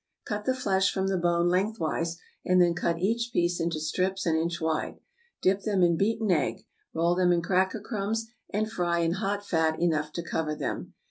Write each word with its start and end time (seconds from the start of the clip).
= 0.15 0.25
Cut 0.25 0.45
the 0.45 0.55
flesh 0.55 0.91
from 0.91 1.09
the 1.09 1.17
bone 1.19 1.47
lengthwise, 1.47 2.17
and 2.43 2.59
then 2.59 2.73
cut 2.73 2.97
each 2.97 3.29
piece 3.31 3.59
into 3.59 3.79
strips 3.79 4.25
an 4.25 4.35
inch 4.35 4.59
wide. 4.59 4.99
Dip 5.43 5.61
them 5.61 5.83
in 5.83 5.95
beaten 5.95 6.31
egg. 6.31 6.65
Roll 6.91 7.13
them 7.13 7.31
in 7.31 7.43
cracker 7.43 7.79
crumbs, 7.81 8.25
and 8.49 8.67
fry 8.71 9.01
in 9.01 9.11
hot 9.11 9.45
fat 9.45 9.79
enough 9.79 10.11
to 10.13 10.23
cover 10.23 10.55
them. 10.55 10.95